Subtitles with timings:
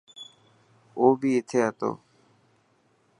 [0.97, 1.91] او بي اٿي هتو.